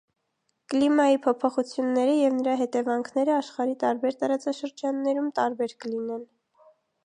[0.73, 6.29] Կլիմայի փոփոխությունները և նրա հետևանքները աշխարհի տարբեր տարածաշրջաններում տարբեր կլինեն։